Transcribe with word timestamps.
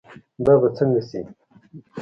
دا 0.45 0.53
به 0.61 0.67
سنګه 0.77 1.01
شي 1.09 1.21